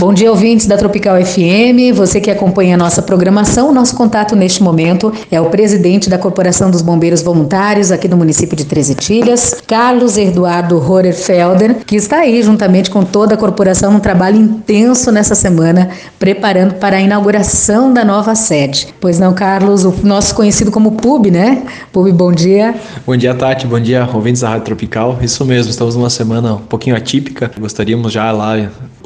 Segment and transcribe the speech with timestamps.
[0.00, 1.94] Bom dia, ouvintes da Tropical FM.
[1.94, 6.70] Você que acompanha a nossa programação, nosso contato neste momento é o presidente da Corporação
[6.70, 12.42] dos Bombeiros Voluntários aqui do município de Três Etilhas, Carlos Eduardo Horerfelder, que está aí
[12.42, 18.02] juntamente com toda a corporação um trabalho intenso nessa semana, preparando para a inauguração da
[18.02, 18.88] nova sede.
[18.98, 21.62] Pois não, Carlos, o nosso conhecido como PUB, né?
[21.92, 22.74] PUB, bom dia.
[23.06, 23.66] Bom dia, Tati.
[23.66, 25.18] Bom dia, ouvintes da Rádio Tropical.
[25.20, 27.50] Isso mesmo, estamos numa semana um pouquinho atípica.
[27.60, 28.56] Gostaríamos já lá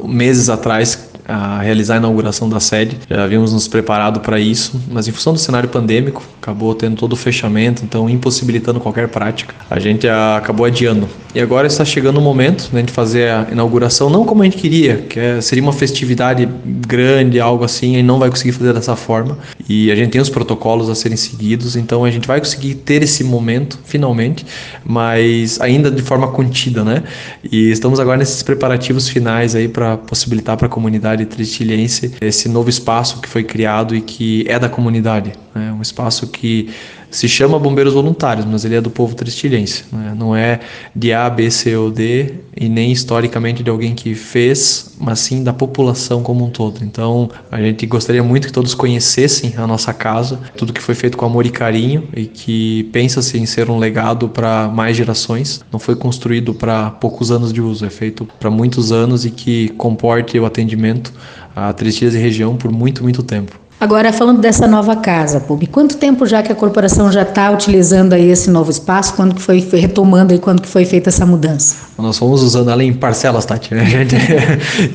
[0.06, 0.83] meses atrás
[1.26, 2.98] a realizar a inauguração da sede.
[3.08, 7.12] Já havíamos nos preparado para isso, mas em função do cenário pandêmico, acabou tendo todo
[7.12, 9.54] o fechamento, então impossibilitando qualquer prática.
[9.70, 11.08] A gente acabou adiando.
[11.34, 14.56] E agora está chegando o momento né, de fazer a inauguração, não como a gente
[14.56, 18.94] queria, que é, seria uma festividade grande, algo assim, e não vai conseguir fazer dessa
[18.94, 19.36] forma.
[19.68, 23.02] E a gente tem os protocolos a serem seguidos, então a gente vai conseguir ter
[23.02, 24.46] esse momento, finalmente,
[24.84, 27.02] mas ainda de forma contida, né?
[27.50, 32.68] E estamos agora nesses preparativos finais aí para possibilitar para a comunidade tristilhense esse novo
[32.68, 35.32] espaço que foi criado e que é da comunidade.
[35.54, 35.72] Né?
[35.72, 36.70] Um espaço que
[37.14, 39.84] se chama Bombeiros Voluntários, mas ele é do povo tristilhense.
[39.92, 40.16] Né?
[40.18, 40.58] Não é
[40.96, 45.44] de A, B, C ou D e nem historicamente de alguém que fez, mas sim
[45.44, 46.82] da população como um todo.
[46.82, 51.16] Então a gente gostaria muito que todos conhecessem a nossa casa, tudo que foi feito
[51.16, 55.64] com amor e carinho e que pensa-se em ser um legado para mais gerações.
[55.70, 59.68] Não foi construído para poucos anos de uso, é feito para muitos anos e que
[59.76, 61.12] comporte o atendimento
[61.54, 63.63] a Tristilhas e região por muito, muito tempo.
[63.80, 68.12] Agora, falando dessa nova casa, Pub, quanto tempo já que a corporação já está utilizando
[68.12, 69.14] aí esse novo espaço?
[69.14, 71.76] Quando que foi, foi retomando e quando que foi feita essa mudança?
[71.98, 73.74] Nós fomos usando ela em parcelas, Tati.
[73.74, 73.82] Né?
[73.82, 74.16] A gente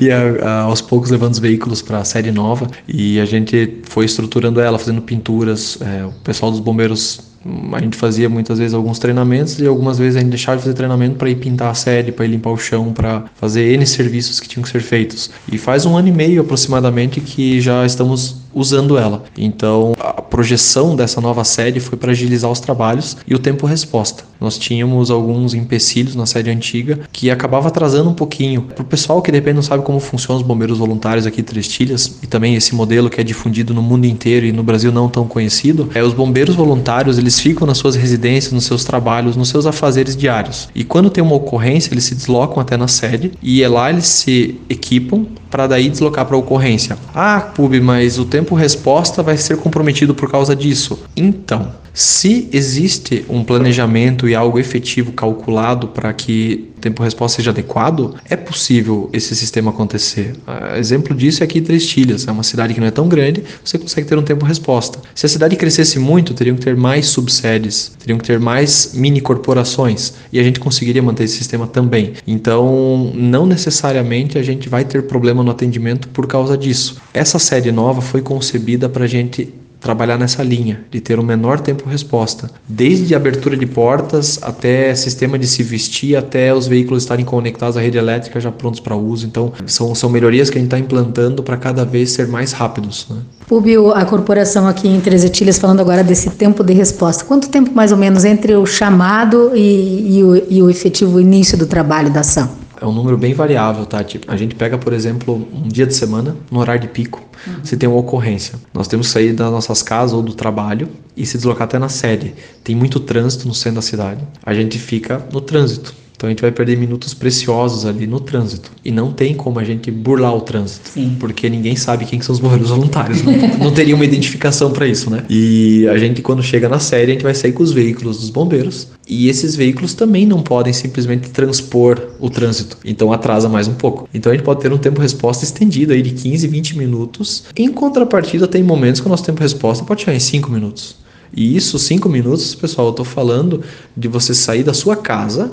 [0.00, 4.60] ia aos poucos levando os veículos para a série nova e a gente foi estruturando
[4.60, 5.78] ela, fazendo pinturas.
[5.80, 7.30] É, o pessoal dos bombeiros
[7.72, 10.74] a gente fazia muitas vezes alguns treinamentos e algumas vezes a gente deixava de fazer
[10.74, 14.38] treinamento para ir pintar a sede, para ir limpar o chão, para fazer N serviços
[14.38, 15.30] que tinham que ser feitos.
[15.50, 19.24] E faz um ano e meio aproximadamente que já estamos usando ela.
[19.36, 24.24] Então, a projeção dessa nova sede foi para agilizar os trabalhos e o tempo resposta.
[24.40, 28.62] Nós tínhamos alguns empecilhos na sede antiga que acabava atrasando um pouquinho.
[28.62, 31.44] Para o pessoal que de repente não sabe como funcionam os bombeiros voluntários aqui em
[31.44, 35.08] Trestilhas e também esse modelo que é difundido no mundo inteiro e no Brasil não
[35.08, 39.48] tão conhecido, é os bombeiros voluntários, eles ficam nas suas residências, nos seus trabalhos, nos
[39.48, 40.68] seus afazeres diários.
[40.74, 44.06] E quando tem uma ocorrência, eles se deslocam até na sede e é lá eles
[44.06, 46.96] se equipam para daí deslocar para a ocorrência.
[47.14, 51.02] Ah, pub, mas o tempo resposta vai ser comprometido por causa disso.
[51.16, 58.36] Então, se existe um planejamento e algo efetivo calculado para que tempo-resposta seja adequado, é
[58.36, 60.34] possível esse sistema acontecer.
[60.46, 63.78] Uh, exemplo disso é aqui Trestilhas, é uma cidade que não é tão grande, você
[63.78, 64.98] consegue ter um tempo-resposta.
[65.14, 69.20] Se a cidade crescesse muito, teriam que ter mais subsedes, teriam que ter mais mini
[69.20, 72.14] corporações e a gente conseguiria manter esse sistema também.
[72.26, 77.00] Então, não necessariamente a gente vai ter problema no atendimento por causa disso.
[77.12, 81.58] Essa série nova foi concebida para a gente trabalhar nessa linha, de ter um menor
[81.60, 87.76] tempo-resposta, desde abertura de portas até sistema de se vestir, até os veículos estarem conectados
[87.76, 89.26] à rede elétrica já prontos para uso.
[89.26, 93.06] Então, são, são melhorias que a gente está implantando para cada vez ser mais rápidos.
[93.08, 93.16] Né?
[93.48, 97.72] Púbio, a corporação aqui em Três Etilhas, falando agora desse tempo de resposta, quanto tempo
[97.74, 102.10] mais ou menos entre o chamado e, e, o, e o efetivo início do trabalho
[102.10, 102.50] da ação?
[102.80, 104.02] É um número bem variável, tá?
[104.02, 107.64] Tipo, a gente pega, por exemplo, um dia de semana, no horário de pico, uhum.
[107.64, 108.54] se tem uma ocorrência.
[108.72, 111.88] Nós temos que sair das nossas casas ou do trabalho e se deslocar até na
[111.88, 112.34] sede.
[112.64, 114.26] Tem muito trânsito no centro da cidade.
[114.42, 115.94] A gente fica no trânsito.
[116.20, 118.70] Então a gente vai perder minutos preciosos ali no trânsito.
[118.84, 120.90] E não tem como a gente burlar o trânsito.
[120.90, 121.16] Sim.
[121.18, 123.22] Porque ninguém sabe quem são os bombeiros voluntários.
[123.22, 123.56] Né?
[123.58, 125.24] não teria uma identificação para isso, né?
[125.30, 128.28] E a gente, quando chega na série, a gente vai sair com os veículos dos
[128.28, 128.88] bombeiros.
[129.08, 132.76] E esses veículos também não podem simplesmente transpor o trânsito.
[132.84, 134.06] Então atrasa mais um pouco.
[134.12, 137.44] Então a gente pode ter um tempo-resposta estendido aí de 15, 20 minutos.
[137.56, 140.96] Em contrapartida, tem momentos que o nosso tempo-resposta pode chegar em 5 minutos.
[141.34, 143.62] E isso, 5 minutos, pessoal, eu estou falando
[143.96, 145.52] de você sair da sua casa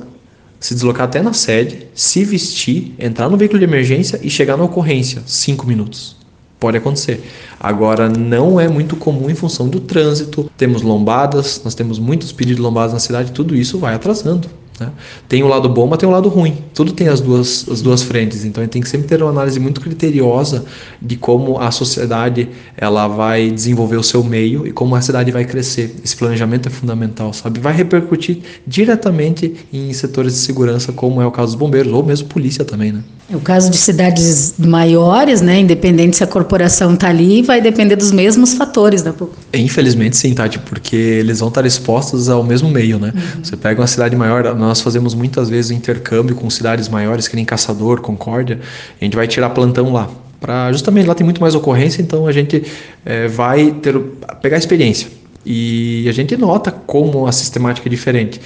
[0.59, 4.63] se deslocar até na sede, se vestir, entrar no veículo de emergência e chegar na
[4.63, 5.21] ocorrência.
[5.25, 6.15] Cinco minutos.
[6.59, 7.23] Pode acontecer.
[7.59, 10.49] Agora, não é muito comum em função do trânsito.
[10.57, 14.49] Temos lombadas, nós temos muitos pedidos de lombadas na cidade, tudo isso vai atrasando.
[14.79, 14.89] Né?
[15.27, 16.57] Tem o lado bom, mas tem o lado ruim.
[16.73, 18.45] Tudo tem as duas, as duas frentes.
[18.45, 20.65] Então a gente tem que sempre ter uma análise muito criteriosa
[21.01, 25.45] de como a sociedade ela vai desenvolver o seu meio e como a cidade vai
[25.45, 25.95] crescer.
[26.03, 27.59] Esse planejamento é fundamental, sabe?
[27.59, 32.27] Vai repercutir diretamente em setores de segurança, como é o caso dos bombeiros, ou mesmo
[32.27, 33.03] polícia também, né?
[33.29, 35.59] É o caso de cidades maiores, né?
[35.59, 39.13] Independente se a corporação está ali, vai depender dos mesmos fatores, né?
[39.53, 43.11] Infelizmente sim, Tati, porque eles vão estar expostos ao mesmo meio, né?
[43.13, 43.43] Uhum.
[43.43, 47.45] Você pega uma cidade maior, nós fazemos muitas vezes intercâmbio com cidades maiores, que nem
[47.45, 48.59] Caçador, Concórdia,
[48.99, 50.09] a gente vai tirar plantão lá.
[50.39, 52.63] para justamente lá tem muito mais ocorrência, então a gente
[53.05, 53.97] é, vai ter
[54.41, 55.07] pegar experiência
[55.49, 58.41] e a gente nota como a sistemática é diferente.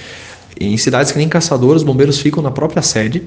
[0.58, 3.22] Em cidades que nem Caçador, os bombeiros ficam na própria sede.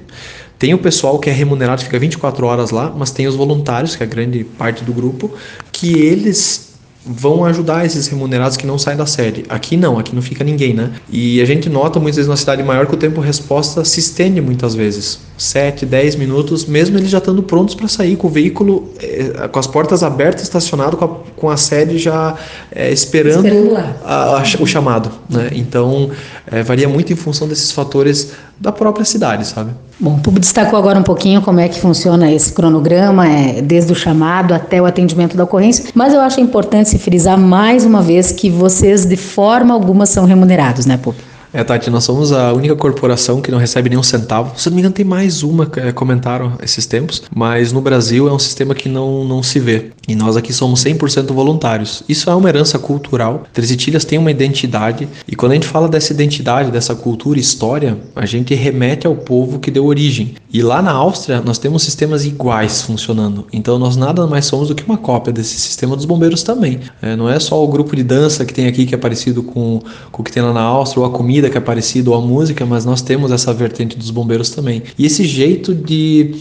[0.58, 4.04] Tem o pessoal que é remunerado, fica 24 horas lá, mas tem os voluntários, que
[4.04, 5.34] é a grande parte do grupo,
[5.74, 6.75] que eles
[7.06, 9.46] vão ajudar esses remunerados que não saem da sede.
[9.48, 10.92] Aqui não, aqui não fica ninguém, né?
[11.10, 14.42] E a gente nota muitas vezes na cidade maior que o tempo resposta se estende
[14.42, 15.20] muitas vezes.
[15.38, 19.60] 7, 10 minutos, mesmo eles já estando prontos para sair com o veículo, eh, com
[19.60, 22.36] as portas abertas, estacionado, com a, com a sede já
[22.72, 25.12] eh, esperando, esperando a, a, o chamado.
[25.30, 25.50] Né?
[25.52, 26.10] Então,
[26.48, 29.72] eh, varia muito em função desses fatores da própria cidade, sabe?
[30.00, 33.96] Bom, Pub destacou agora um pouquinho como é que funciona esse cronograma, é, desde o
[33.96, 38.32] chamado até o atendimento da ocorrência, mas eu acho importante se frisar mais uma vez
[38.32, 41.16] que vocês, de forma alguma, são remunerados, né, Pub?
[41.56, 44.60] É, Tati, nós somos a única corporação que não recebe nenhum centavo.
[44.60, 48.28] Se não me engano, tem mais uma, que é, comentaram esses tempos, mas no Brasil
[48.28, 49.92] é um sistema que não, não se vê.
[50.06, 52.04] E nós aqui somos 100% voluntários.
[52.10, 53.46] Isso é uma herança cultural.
[53.54, 57.42] Três Itilhas tem uma identidade, e quando a gente fala dessa identidade, dessa cultura e
[57.42, 60.36] história, a gente remete ao povo que deu origem.
[60.52, 63.48] E lá na Áustria, nós temos sistemas iguais funcionando.
[63.54, 66.82] Então, nós nada mais somos do que uma cópia desse sistema dos bombeiros também.
[67.02, 69.80] É, não é só o grupo de dança que tem aqui, que é parecido com,
[70.12, 72.66] com o que tem lá na Áustria, ou a comida que é parecido à música,
[72.66, 74.84] mas nós temos essa vertente dos bombeiros também.
[74.98, 76.36] E esse jeito de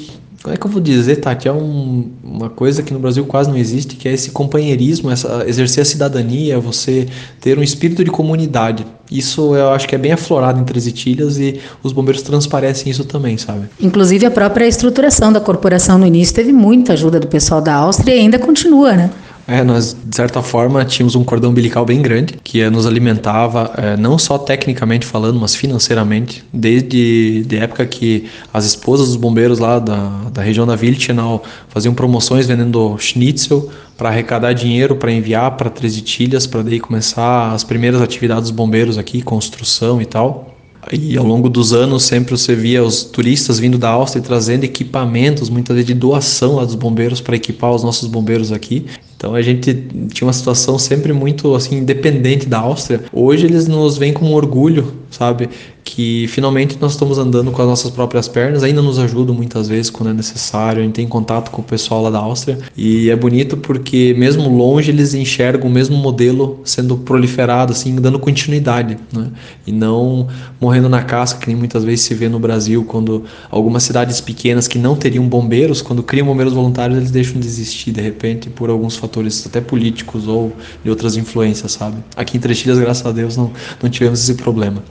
[0.45, 1.49] como é que eu vou dizer, Tati?
[1.49, 5.43] É um, uma coisa que no Brasil quase não existe, que é esse companheirismo, essa,
[5.47, 7.09] exercer a cidadania, você
[7.41, 8.85] ter um espírito de comunidade.
[9.11, 13.07] Isso eu acho que é bem aflorado em Três Itilhas e os bombeiros transparecem isso
[13.07, 13.71] também, sabe?
[13.81, 18.15] Inclusive a própria estruturação da corporação no início teve muita ajuda do pessoal da Áustria
[18.15, 19.11] e ainda continua, né?
[19.47, 23.97] É, nós, de certa forma, tínhamos um cordão umbilical bem grande, que nos alimentava, é,
[23.97, 29.79] não só tecnicamente falando, mas financeiramente, desde a época que as esposas dos bombeiros lá
[29.79, 35.69] da, da região da Wilchenau faziam promoções vendendo schnitzel para arrecadar dinheiro para enviar para
[35.69, 40.55] Três Itilhas, para daí começar as primeiras atividades dos bombeiros aqui, construção e tal.
[40.93, 45.49] E ao longo dos anos sempre você via os turistas vindo da Áustria trazendo equipamentos,
[45.49, 48.87] muitas vezes de doação lá dos bombeiros para equipar os nossos bombeiros aqui.
[49.25, 49.73] Então a gente
[50.13, 53.05] tinha uma situação sempre muito assim independente da Áustria.
[53.11, 55.49] Hoje eles nos veem com orgulho, sabe?
[55.85, 59.91] Que finalmente nós estamos andando com as nossas próprias pernas, ainda nos ajudam muitas vezes
[59.91, 60.81] quando é necessário.
[60.81, 64.49] A gente tem contato com o pessoal lá da Áustria e é bonito porque mesmo
[64.49, 69.31] longe eles enxergam o mesmo modelo sendo proliferado assim, dando continuidade, né?
[69.67, 70.27] E não
[70.61, 74.67] morrendo na casca que nem muitas vezes se vê no Brasil quando algumas cidades pequenas
[74.67, 78.71] que não teriam bombeiros, quando criam bombeiros voluntários, eles deixam de existir de repente por
[78.71, 80.53] alguns fatores até políticos ou
[80.83, 81.97] de outras influências, sabe?
[82.17, 83.51] Aqui em Trechilhas, graças a Deus, não,
[83.83, 84.83] não tivemos esse problema.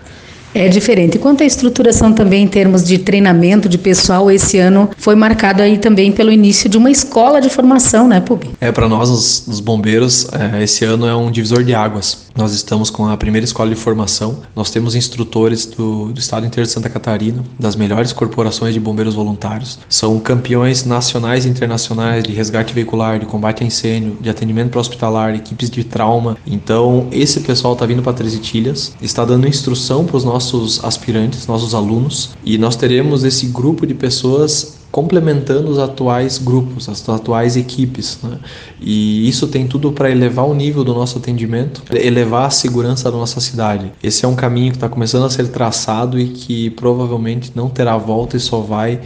[0.54, 1.18] É diferente.
[1.18, 5.78] Quanto à estruturação também em termos de treinamento de pessoal, esse ano foi marcado aí
[5.78, 8.52] também pelo início de uma escola de formação, né, Pubi?
[8.62, 12.24] É, para nós, os, os bombeiros, é, esse ano é um divisor de águas.
[12.36, 16.66] Nós estamos com a primeira escola de formação, nós temos instrutores do, do estado inteiro
[16.66, 19.78] de Santa Catarina, das melhores corporações de bombeiros voluntários.
[19.88, 24.82] São campeões nacionais e internacionais de resgate veicular, de combate a incêndio, de atendimento para
[24.82, 26.36] hospitalar, equipes de trauma.
[26.46, 30.84] Então, esse pessoal está vindo para Três Itilhas, está dando instrução para os nossos nossos
[30.84, 37.08] aspirantes, nossos alunos, e nós teremos esse grupo de pessoas complementando os atuais grupos, as
[37.10, 38.20] atuais equipes.
[38.22, 38.38] Né?
[38.80, 43.18] E isso tem tudo para elevar o nível do nosso atendimento, elevar a segurança da
[43.18, 43.92] nossa cidade.
[44.04, 47.98] Esse é um caminho que está começando a ser traçado e que provavelmente não terá
[47.98, 49.00] volta e só vai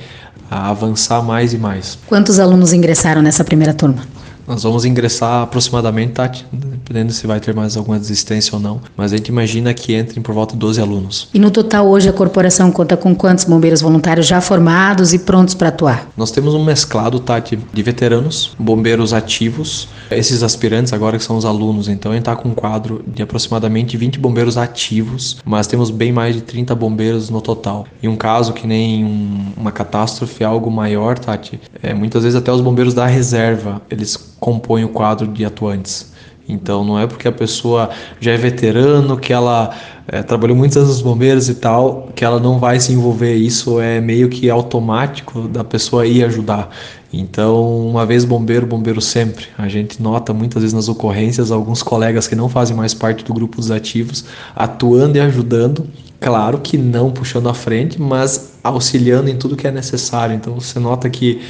[0.52, 1.98] avançar mais e mais.
[2.08, 4.02] Quantos alunos ingressaram nessa primeira turma?
[4.48, 9.12] Nós vamos ingressar aproximadamente, Tati, dependendo se vai ter mais alguma desistência ou não, mas
[9.12, 11.28] a gente imagina que entrem por volta de 12 alunos.
[11.34, 15.54] E no total hoje a corporação conta com quantos bombeiros voluntários já formados e prontos
[15.54, 16.08] para atuar?
[16.16, 21.44] Nós temos um mesclado, Tati, de veteranos, bombeiros ativos, esses aspirantes agora que são os
[21.44, 25.90] alunos, então a gente está com um quadro de aproximadamente 20 bombeiros ativos, mas temos
[25.90, 27.86] bem mais de 30 bombeiros no total.
[28.02, 32.50] E um caso que nem um, uma catástrofe, algo maior, Tati, é, muitas vezes até
[32.50, 36.12] os bombeiros da reserva, eles compõem o quadro de atuantes.
[36.48, 37.90] Então não é porque a pessoa
[38.20, 39.76] já é veterano, que ela
[40.08, 43.36] é, trabalhou muitos anos nos bombeiros e tal, que ela não vai se envolver.
[43.36, 46.70] Isso é meio que automático da pessoa ir ajudar.
[47.12, 49.48] Então, uma vez bombeiro, bombeiro sempre.
[49.58, 53.34] A gente nota muitas vezes nas ocorrências alguns colegas que não fazem mais parte do
[53.34, 54.26] grupo dos ativos
[54.56, 55.88] atuando e ajudando
[56.20, 60.36] Claro que não puxando à frente, mas auxiliando em tudo que é necessário.
[60.36, 61.42] Então você nota que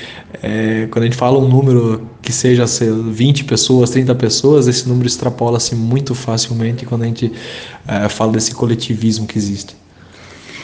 [0.43, 5.07] é, quando a gente fala um número que seja 20 pessoas, 30 pessoas, esse número
[5.07, 7.31] extrapola-se muito facilmente quando a gente
[7.87, 9.77] é, fala desse coletivismo que existe.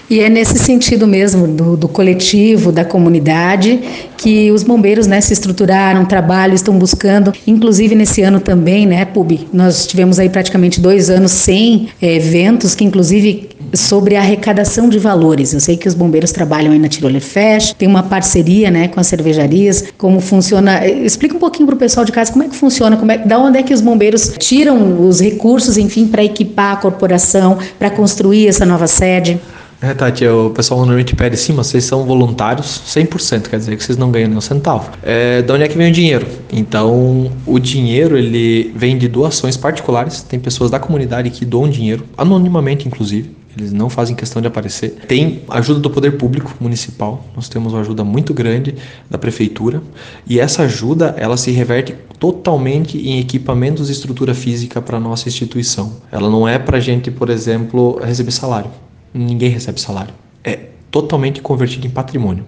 [0.10, 3.79] E é nesse sentido mesmo, do, do coletivo, da comunidade,
[4.17, 9.48] que os bombeiros né, se estruturaram, trabalham, estão buscando, inclusive nesse ano também, né, Pubi?
[9.51, 15.53] Nós tivemos aí praticamente dois anos sem é, eventos, que inclusive sobre arrecadação de valores.
[15.53, 19.00] Eu sei que os bombeiros trabalham aí na Tiroler Fest, tem uma parceria né, com
[19.00, 20.86] as cervejarias, como funciona.
[20.88, 23.39] Explica um pouquinho para o pessoal de casa como é que funciona, como é, da
[23.39, 28.48] onde é que os bombeiros tiram os recursos, enfim, para equipar a corporação, para construir
[28.48, 29.39] essa nova sede.
[29.83, 33.83] É, Tati, o pessoal normalmente pede sim, mas vocês são voluntários 100%, quer dizer que
[33.83, 34.89] vocês não ganham nem um centavo.
[35.03, 36.25] É, de onde é que vem o dinheiro?
[36.53, 42.05] Então, o dinheiro ele vem de doações particulares, tem pessoas da comunidade que doam dinheiro,
[42.17, 44.91] anonimamente inclusive, eles não fazem questão de aparecer.
[45.05, 48.75] Tem ajuda do poder público municipal, nós temos uma ajuda muito grande
[49.09, 49.83] da prefeitura,
[50.25, 55.97] e essa ajuda ela se reverte totalmente em equipamentos e estrutura física para nossa instituição.
[56.09, 58.71] Ela não é para gente, por exemplo, receber salário
[59.13, 60.13] ninguém recebe salário.
[60.43, 62.46] É totalmente convertido em patrimônio.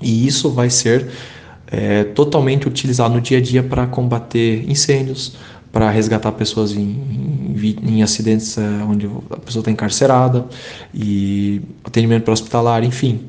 [0.00, 1.08] E isso vai ser
[1.66, 5.36] é, totalmente utilizado no dia a dia para combater incêndios,
[5.72, 10.44] para resgatar pessoas em, em, em acidentes é, onde a pessoa está encarcerada
[10.92, 13.20] e atendimento para hospitalar, enfim,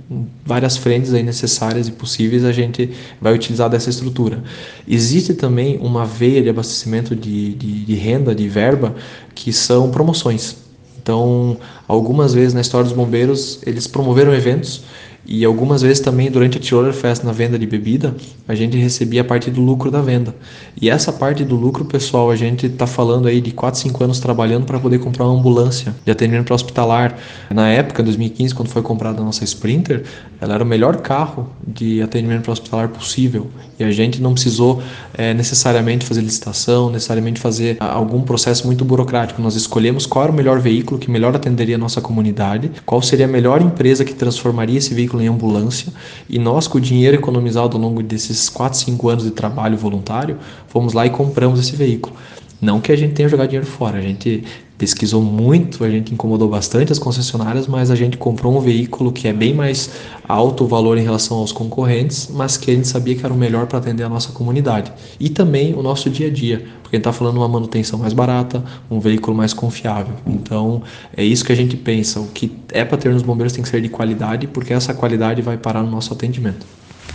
[0.44, 2.90] várias frentes aí necessárias e possíveis a gente
[3.22, 4.44] vai utilizar dessa estrutura.
[4.88, 8.96] Existe também uma veia de abastecimento de, de, de renda, de verba,
[9.36, 10.71] que são promoções.
[11.02, 14.84] Então, algumas vezes na história dos bombeiros, eles promoveram eventos
[15.26, 18.16] e algumas vezes também durante a Tiroler Fest na venda de bebida,
[18.48, 20.36] a gente recebia a parte do lucro da venda.
[20.80, 24.20] E essa parte do lucro, pessoal, a gente está falando aí de 4, 5 anos
[24.20, 27.18] trabalhando para poder comprar uma ambulância de atendimento hospitalar.
[27.50, 30.04] Na época, 2015, quando foi comprada a nossa Sprinter,
[30.40, 33.48] ela era o melhor carro de atendimento hospitalar possível.
[33.80, 34.82] E a gente não precisou
[35.14, 39.42] é, necessariamente fazer licitação, necessariamente fazer algum processo muito burocrático.
[39.42, 43.26] Nós escolhemos qual era o melhor veículo que melhor atenderia a nossa comunidade, qual seria
[43.26, 45.92] a melhor empresa que transformaria esse veículo em ambulância
[46.30, 50.38] e nós, com o dinheiro economizado ao longo desses 4, 5 anos de trabalho voluntário,
[50.68, 52.16] fomos lá e compramos esse veículo.
[52.62, 54.44] Não que a gente tenha jogado dinheiro fora, a gente
[54.82, 59.28] pesquisou muito, a gente incomodou bastante as concessionárias, mas a gente comprou um veículo que
[59.28, 59.92] é bem mais
[60.28, 63.38] alto o valor em relação aos concorrentes, mas que a gente sabia que era o
[63.38, 64.92] melhor para atender a nossa comunidade.
[65.20, 68.12] E também o nosso dia a dia, porque a gente está falando uma manutenção mais
[68.12, 70.16] barata, um veículo mais confiável.
[70.26, 70.82] Então
[71.16, 72.20] é isso que a gente pensa.
[72.20, 75.44] O que é para ter nos bombeiros tem que ser de qualidade, porque essa qualidade
[75.44, 76.66] vai parar no nosso atendimento.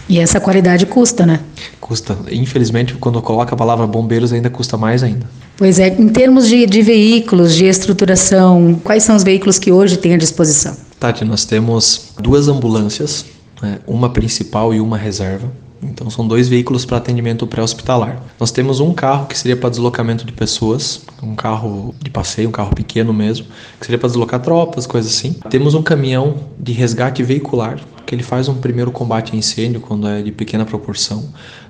[0.09, 1.41] E essa qualidade custa, né?
[1.81, 2.17] Custa.
[2.31, 5.27] Infelizmente, quando coloca a palavra bombeiros, ainda custa mais ainda.
[5.57, 9.97] Pois é, em termos de, de veículos, de estruturação, quais são os veículos que hoje
[9.97, 10.77] tem à disposição?
[11.01, 13.25] Tati, nós temos duas ambulâncias,
[13.61, 15.51] né, uma principal e uma reserva.
[15.83, 18.23] Então são dois veículos para atendimento pré-hospitalar.
[18.41, 22.53] Nós temos um carro que seria para deslocamento de pessoas, um carro de passeio, um
[22.53, 23.47] carro pequeno mesmo,
[23.79, 25.35] que seria para deslocar tropas, coisas assim.
[25.51, 30.09] Temos um caminhão de resgate veicular, que ele faz um primeiro combate a incêndio quando
[30.09, 31.29] é de pequena proporção.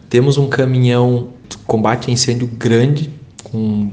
[0.09, 3.11] Temos um caminhão de combate a incêndio grande,
[3.43, 3.91] com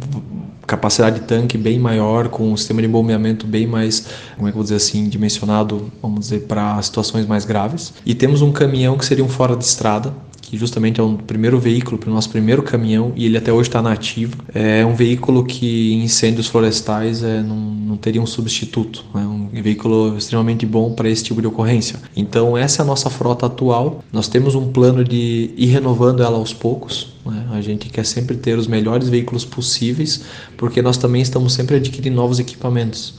[0.65, 4.55] capacidade de tanque bem maior, com um sistema de bombeamento bem mais, como é que
[4.55, 7.93] eu vou dizer assim, dimensionado, vamos dizer, para situações mais graves.
[8.05, 10.13] E temos um caminhão que seria um fora de estrada,
[10.43, 13.69] que justamente é o primeiro veículo para o nosso primeiro caminhão e ele até hoje
[13.69, 14.35] está nativo.
[14.53, 19.05] É um veículo que em incêndios florestais é, não, não teria um substituto.
[19.15, 21.97] É um veículo extremamente bom para esse tipo de ocorrência.
[22.15, 24.03] Então essa é a nossa frota atual.
[24.11, 27.13] Nós temos um plano de ir renovando ela aos poucos.
[27.25, 27.47] Né?
[27.51, 30.25] A gente quer sempre ter os melhores veículos possíveis,
[30.57, 33.15] porque nós também estamos sempre adquirindo novos equipamentos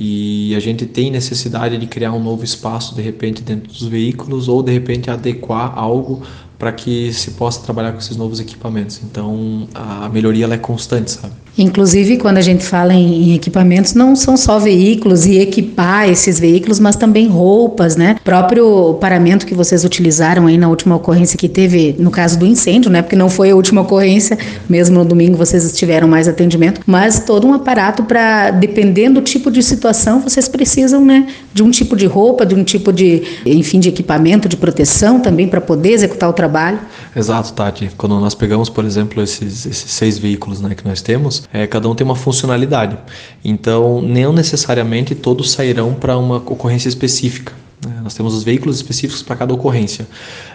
[0.00, 4.46] e a gente tem necessidade de criar um novo espaço de repente dentro dos veículos
[4.46, 6.22] ou de repente adequar algo
[6.58, 9.00] para que se possa trabalhar com esses novos equipamentos.
[9.04, 11.32] Então, a melhoria ela é constante, sabe?
[11.58, 16.78] Inclusive, quando a gente fala em equipamentos, não são só veículos e equipar esses veículos,
[16.78, 18.16] mas também roupas, né?
[18.20, 22.46] O próprio paramento que vocês utilizaram aí na última ocorrência que teve, no caso do
[22.46, 23.02] incêndio, né?
[23.02, 24.38] Porque não foi a última ocorrência,
[24.68, 29.50] mesmo no domingo vocês tiveram mais atendimento, mas todo um aparato para, dependendo do tipo
[29.50, 31.26] de situação, vocês precisam, né?
[31.52, 35.48] De um tipo de roupa, de um tipo de, enfim, de equipamento, de proteção também
[35.48, 36.78] para poder executar o trabalho.
[37.16, 37.90] Exato, Tati.
[37.96, 41.88] Quando nós pegamos, por exemplo, esses, esses seis veículos né, que nós temos, é, cada
[41.88, 42.96] um tem uma funcionalidade.
[43.44, 47.52] Então, não necessariamente todos sairão para uma ocorrência específica.
[47.86, 48.00] Né?
[48.02, 50.06] Nós temos os veículos específicos para cada ocorrência.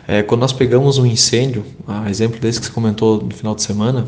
[0.07, 3.63] É, quando nós pegamos um incêndio, a exemplo desse que você comentou no final de
[3.63, 4.05] semana,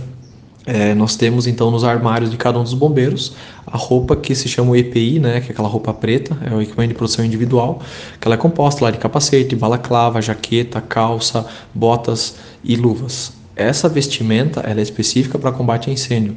[0.66, 3.34] é, nós temos então nos armários de cada um dos bombeiros
[3.68, 6.94] a roupa que se chama EPI, né, que é aquela roupa preta, é o equipamento
[6.94, 7.82] de proteção individual,
[8.20, 13.34] que ela é composta lá de capacete, balaclava, jaqueta, calça, botas e luvas.
[13.56, 16.36] essa vestimenta ela é específica para combate a incêndio.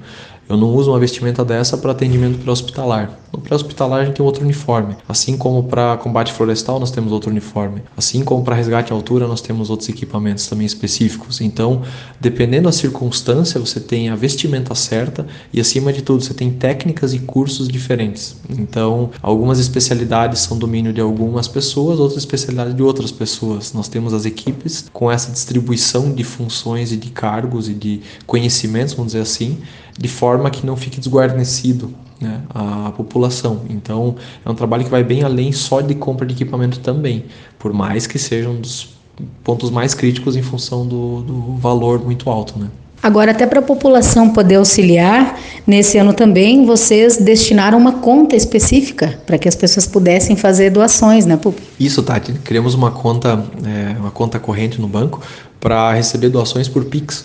[0.48, 3.18] Eu não uso uma vestimenta dessa para atendimento pré-hospitalar.
[3.30, 4.96] No pré-hospitalar a gente tem outro uniforme.
[5.06, 7.82] Assim como para combate florestal nós temos outro uniforme.
[7.94, 11.42] Assim como para resgate à altura nós temos outros equipamentos também específicos.
[11.42, 11.82] Então,
[12.18, 17.12] dependendo da circunstância, você tem a vestimenta certa e acima de tudo você tem técnicas
[17.12, 18.36] e cursos diferentes.
[18.48, 23.74] Então, algumas especialidades são domínio de algumas pessoas, outras especialidades de outras pessoas.
[23.74, 28.94] Nós temos as equipes com essa distribuição de funções e de cargos e de conhecimentos,
[28.94, 29.58] vamos dizer assim,
[29.98, 33.62] de forma que não fique desguarnecido né, a população.
[33.68, 34.14] Então,
[34.44, 37.24] é um trabalho que vai bem além só de compra de equipamento também,
[37.58, 38.96] por mais que seja um dos
[39.42, 42.56] pontos mais críticos em função do, do valor muito alto.
[42.58, 42.68] Né.
[43.02, 49.18] Agora, até para a população poder auxiliar, nesse ano também vocês destinaram uma conta específica
[49.26, 51.56] para que as pessoas pudessem fazer doações, né, Pup?
[51.78, 52.32] Isso, Tati.
[52.44, 55.20] Criamos uma conta, é, uma conta corrente no banco
[55.60, 57.24] para receber doações por Pix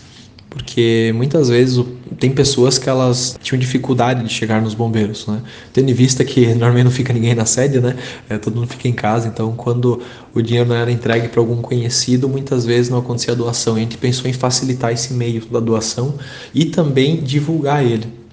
[0.53, 1.83] porque muitas vezes
[2.19, 5.41] tem pessoas que elas tinham dificuldade de chegar nos bombeiros, né?
[5.73, 7.95] Tendo em vista que normalmente não fica ninguém na sede, né?
[8.29, 9.99] É, todo mundo fica em casa, então quando
[10.33, 13.75] o dinheiro não era entregue para algum conhecido, muitas vezes não acontecia a doação.
[13.75, 16.13] E a gente pensou em facilitar esse meio da doação
[16.53, 18.23] e também divulgar ele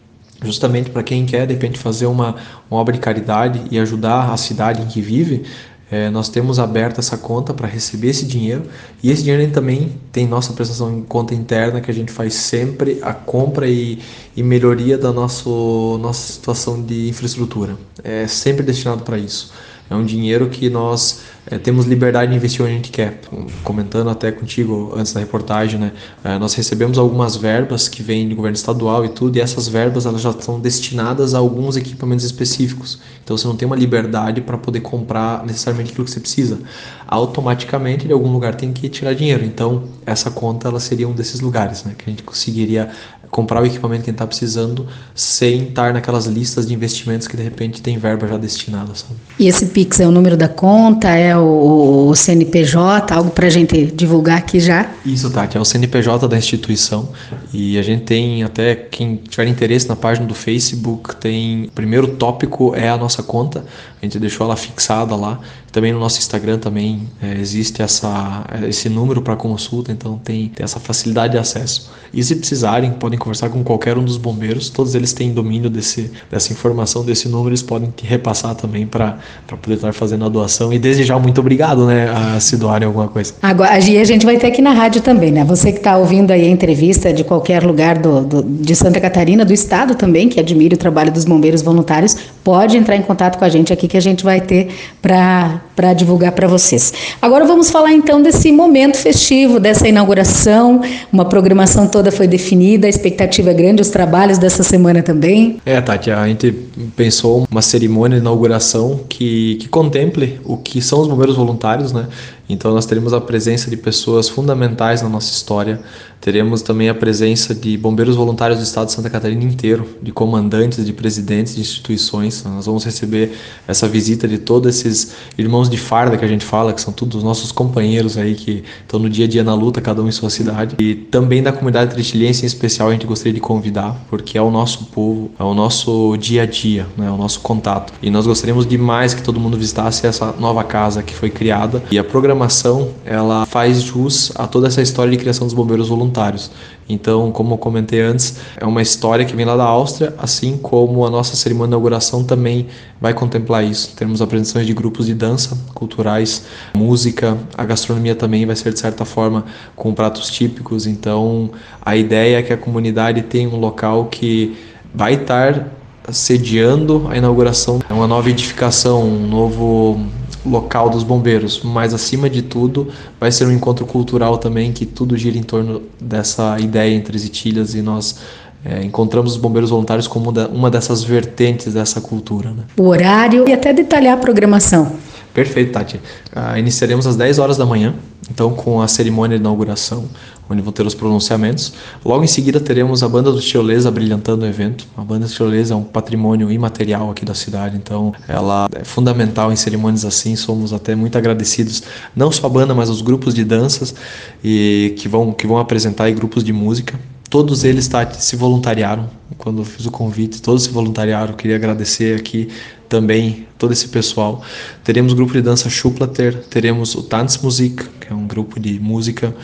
[0.42, 2.36] justamente para quem quer de repente fazer uma,
[2.70, 5.42] uma obra de caridade e ajudar a cidade em que vive,
[5.90, 8.62] é, nós temos aberto essa conta para receber esse dinheiro
[9.02, 13.00] e esse dinheiro também tem nossa prestação em conta interna que a gente faz sempre
[13.02, 13.98] a compra e,
[14.36, 17.76] e melhoria da nosso, nossa situação de infraestrutura.
[18.04, 19.52] É sempre destinado para isso.
[19.90, 23.20] É um dinheiro que nós é, temos liberdade de investir onde a gente quer.
[23.64, 25.92] Comentando até contigo antes da reportagem, né,
[26.22, 30.06] é, nós recebemos algumas verbas que vêm do governo estadual e tudo, e essas verbas
[30.06, 33.00] elas já estão destinadas a alguns equipamentos específicos.
[33.24, 36.60] Então você não tem uma liberdade para poder comprar necessariamente aquilo que você precisa.
[37.06, 39.44] Automaticamente de algum lugar tem que tirar dinheiro.
[39.44, 42.90] Então essa conta ela seria um desses lugares, né, que a gente conseguiria
[43.30, 47.36] comprar o equipamento que a gente está precisando sem estar naquelas listas de investimentos que
[47.36, 48.94] de repente tem verba já destinada.
[48.94, 49.14] Sabe?
[49.38, 53.50] E esse Pix é o número da conta, é o, o CNPJ, algo para a
[53.50, 54.90] gente divulgar aqui já?
[55.04, 57.08] Isso, Tati, é o CNPJ da instituição
[57.52, 62.08] e a gente tem até quem tiver interesse na página do Facebook, tem o primeiro
[62.08, 63.64] tópico é a nossa conta,
[64.00, 65.40] a gente deixou ela fixada lá.
[65.72, 70.64] Também no nosso Instagram também é, existe essa, esse número para consulta, então tem, tem
[70.64, 71.90] essa facilidade de acesso.
[72.12, 76.10] E se precisarem, podem conversar com qualquer um dos bombeiros, todos eles têm domínio desse,
[76.30, 79.18] dessa informação, desse número, eles podem te repassar também para
[79.62, 80.72] poder estar fazendo a doação.
[80.72, 83.34] E desde já, muito obrigado, né, a se doarem alguma coisa.
[83.40, 85.44] Agora, a gente vai ter aqui na rádio também, né?
[85.44, 89.44] Você que está ouvindo aí a entrevista de qualquer lugar do, do, de Santa Catarina,
[89.44, 93.44] do estado também, que admira o trabalho dos bombeiros voluntários, pode entrar em contato com
[93.44, 94.68] a gente aqui que a gente vai ter
[95.00, 96.92] para divulgar para vocês.
[97.20, 102.90] Agora vamos falar então desse momento festivo, dessa inauguração, uma programação toda foi definida, a
[102.90, 105.60] expectativa é grande, os trabalhos dessa semana também.
[105.64, 106.52] É, Tati, a gente
[106.96, 112.06] pensou uma cerimônia de inauguração que, que contemple o que são os bombeiros voluntários, né?
[112.52, 115.80] Então nós teremos a presença de pessoas fundamentais na nossa história,
[116.20, 120.84] teremos também a presença de bombeiros voluntários do estado de Santa Catarina inteiro, de comandantes,
[120.84, 122.44] de presidentes de instituições.
[122.44, 123.32] Nós vamos receber
[123.66, 127.16] essa visita de todos esses irmãos de farda que a gente fala, que são todos
[127.16, 130.12] os nossos companheiros aí que estão no dia a dia na luta, cada um em
[130.12, 130.76] sua cidade.
[130.78, 134.50] E também da comunidade tretilhense em especial a gente gostaria de convidar, porque é o
[134.50, 137.94] nosso povo, é o nosso dia a dia, né, é o nosso contato.
[138.02, 141.98] E nós gostaríamos demais que todo mundo visitasse essa nova casa que foi criada e
[141.98, 146.50] a programação programação ela faz jus a toda essa história de criação dos bombeiros voluntários.
[146.88, 151.06] Então, como eu comentei antes, é uma história que vem lá da Áustria, assim como
[151.06, 152.66] a nossa cerimônia de inauguração também
[153.00, 153.94] vai contemplar isso.
[153.94, 159.04] Temos apresentações de grupos de dança, culturais, música, a gastronomia também vai ser de certa
[159.04, 159.44] forma
[159.76, 160.86] com pratos típicos.
[160.86, 161.50] Então,
[161.84, 164.56] a ideia é que a comunidade tenha um local que
[164.92, 165.68] vai estar
[166.10, 170.00] sediando a inauguração, é uma nova edificação, um novo
[170.44, 175.16] local dos bombeiros, mas acima de tudo vai ser um encontro cultural também que tudo
[175.16, 178.18] gira em torno dessa ideia entre as itilhas e nós
[178.64, 182.50] é, encontramos os bombeiros voluntários como uma dessas vertentes dessa cultura.
[182.50, 182.62] Né?
[182.76, 184.92] O horário e até detalhar a programação.
[185.32, 185.96] Perfeito, Tati.
[185.96, 187.94] Uh, iniciaremos às 10 horas da manhã,
[188.30, 190.08] então com a cerimônia de inauguração,
[190.48, 191.72] onde vão ter os pronunciamentos.
[192.04, 194.86] Logo em seguida teremos a banda do Tiolesa brilhantando o evento.
[194.96, 199.52] A banda do Tiolesa é um patrimônio imaterial aqui da cidade, então ela é fundamental
[199.52, 200.34] em cerimônias assim.
[200.34, 201.82] Somos até muito agradecidos,
[202.14, 203.94] não só a banda, mas os grupos de danças
[204.42, 206.98] e que vão que vão apresentar e grupos de música.
[207.28, 211.34] Todos eles tá, se voluntariaram quando eu fiz o convite, todos se voluntariaram.
[211.34, 212.48] Queria agradecer aqui
[212.90, 214.42] também todo esse pessoal.
[214.84, 219.34] Teremos o grupo de dança Schuplater, teremos o Tanzmusik, que é um grupo de música,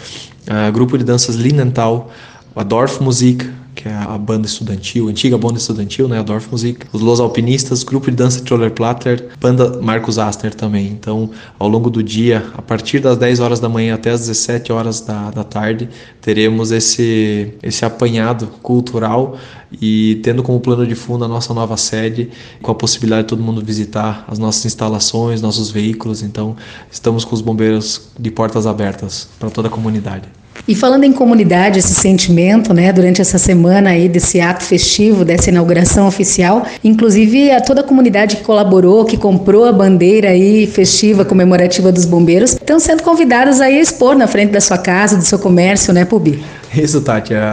[0.48, 2.11] uh, grupo de danças Linenthal,
[2.54, 3.48] a Dorfmusik,
[3.87, 8.16] é a banda estudantil, antiga banda estudantil, né, a Dorfmusik, os Los Alpinistas, grupo de
[8.16, 10.88] dança Trollerplatter, banda Marcos Aster também.
[10.88, 14.72] Então, ao longo do dia, a partir das 10 horas da manhã até as 17
[14.72, 15.88] horas da, da tarde,
[16.20, 19.38] teremos esse, esse apanhado cultural
[19.81, 22.31] e tendo como plano de fundo a nossa nova sede,
[22.62, 26.22] com a possibilidade de todo mundo visitar as nossas instalações, nossos veículos.
[26.22, 26.57] Então,
[26.90, 30.29] estamos com os bombeiros de portas abertas para toda a comunidade.
[30.68, 35.48] E falando em comunidade, esse sentimento, né, durante essa semana aí desse ato festivo, dessa
[35.48, 41.24] inauguração oficial, inclusive a toda a comunidade que colaborou, que comprou a bandeira aí festiva
[41.24, 45.24] comemorativa dos bombeiros, estão sendo convidadas aí a expor na frente da sua casa, do
[45.24, 46.42] seu comércio, né, Pubi?
[46.74, 47.33] Isso, Tati.
[47.33, 47.44] É,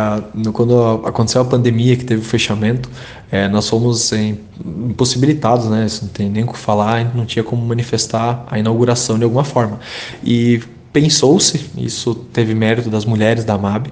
[0.52, 2.90] quando aconteceu a pandemia, que teve o fechamento,
[3.32, 4.12] é, nós fomos
[4.90, 5.86] impossibilitados, né?
[5.86, 9.44] Isso não tem nem o que falar, não tinha como manifestar a inauguração de alguma
[9.44, 9.80] forma.
[10.24, 10.62] E
[10.94, 13.88] pensou-se, isso teve mérito das mulheres da MAB,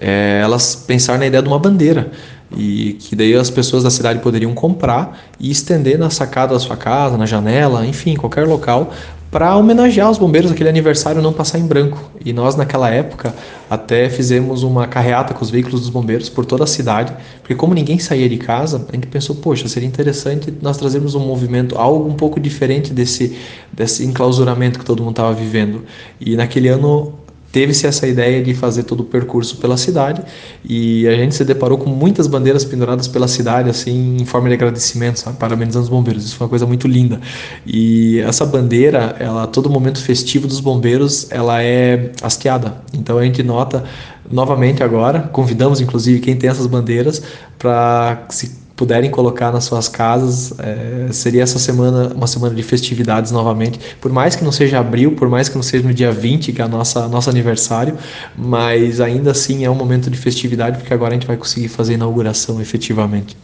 [0.00, 2.10] é, elas pensaram na ideia de uma bandeira
[2.56, 6.76] e que daí as pessoas da cidade poderiam comprar e estender na sacada da sua
[6.76, 8.92] casa, na janela, enfim, qualquer local,
[9.30, 12.10] para homenagear os bombeiros aquele aniversário não passar em branco.
[12.24, 13.34] E nós naquela época
[13.68, 17.74] até fizemos uma carreata com os veículos dos bombeiros por toda a cidade, porque como
[17.74, 22.08] ninguém saía de casa, a gente pensou, poxa, seria interessante nós trazermos um movimento, algo
[22.08, 23.36] um pouco diferente desse,
[23.72, 25.84] desse enclausuramento que todo mundo estava vivendo.
[26.18, 27.17] E naquele ano
[27.58, 30.22] teve-se essa ideia de fazer todo o percurso pela cidade
[30.64, 34.54] e a gente se deparou com muitas bandeiras penduradas pela cidade assim em forma de
[34.54, 35.38] agradecimento, sabe?
[35.38, 36.24] parabenizando os bombeiros.
[36.24, 37.20] Isso foi uma coisa muito linda.
[37.66, 42.80] E essa bandeira, ela todo momento festivo dos bombeiros, ela é hasteada.
[42.94, 43.82] Então a gente nota
[44.30, 47.20] novamente agora, convidamos inclusive quem tem essas bandeiras
[47.58, 50.54] para se puderem colocar nas suas casas.
[50.56, 53.80] É, seria essa semana uma semana de festividades novamente.
[54.00, 56.62] Por mais que não seja abril, por mais que não seja no dia 20, que
[56.62, 57.98] é a nossa nosso aniversário,
[58.36, 61.92] mas ainda assim é um momento de festividade, porque agora a gente vai conseguir fazer
[61.92, 63.36] a inauguração efetivamente.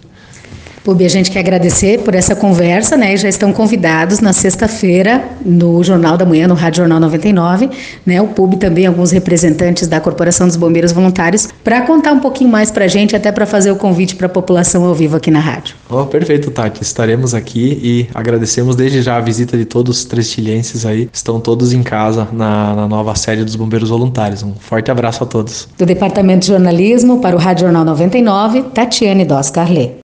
[0.85, 3.17] Pubi, a gente quer agradecer por essa conversa, né?
[3.17, 7.71] Já estão convidados na sexta-feira no Jornal da Manhã, no Rádio Jornal 99,
[8.05, 8.21] né?
[8.21, 12.71] O Pub também alguns representantes da Corporação dos Bombeiros Voluntários para contar um pouquinho mais
[12.71, 15.41] para a gente, até para fazer o convite para a população ao vivo aqui na
[15.41, 15.75] rádio.
[15.89, 16.83] Oh, perfeito, Tati.
[16.83, 21.09] Estaremos aqui e agradecemos desde já a visita de todos os trestilhenses aí.
[21.11, 24.43] Estão todos em casa na, na nova sede dos Bombeiros Voluntários.
[24.43, 25.67] Um forte abraço a todos.
[25.79, 29.93] Do Departamento de Jornalismo para o Rádio Jornal 99, Tatiane Dos Carlet.